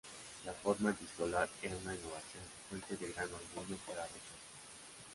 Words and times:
La 0.45 0.53
forma 0.61 0.89
epistolar 0.89 1.47
era 1.61 1.77
una 1.77 1.93
innovación, 1.93 2.43
fuente 2.67 2.97
de 2.97 3.13
gran 3.13 3.27
orgullo 3.31 3.77
para 3.85 4.01
Richardson. 4.07 4.39